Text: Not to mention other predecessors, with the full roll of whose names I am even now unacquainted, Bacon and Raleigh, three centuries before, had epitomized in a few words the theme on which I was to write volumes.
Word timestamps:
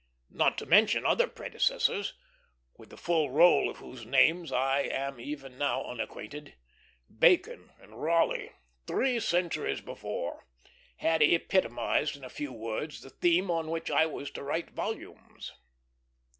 Not 0.31 0.57
to 0.57 0.65
mention 0.65 1.05
other 1.05 1.27
predecessors, 1.27 2.15
with 2.75 2.89
the 2.89 2.97
full 2.97 3.29
roll 3.29 3.69
of 3.69 3.77
whose 3.77 4.03
names 4.03 4.51
I 4.51 4.79
am 4.81 5.19
even 5.19 5.59
now 5.59 5.83
unacquainted, 5.85 6.55
Bacon 7.07 7.69
and 7.79 8.01
Raleigh, 8.01 8.49
three 8.87 9.19
centuries 9.19 9.79
before, 9.79 10.47
had 10.97 11.21
epitomized 11.21 12.15
in 12.17 12.23
a 12.23 12.29
few 12.31 12.51
words 12.51 13.01
the 13.01 13.11
theme 13.11 13.51
on 13.51 13.69
which 13.69 13.91
I 13.91 14.07
was 14.07 14.31
to 14.31 14.41
write 14.43 14.71
volumes. 14.71 15.53